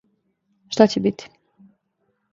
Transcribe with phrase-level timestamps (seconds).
[0.77, 1.31] Шта ће бити?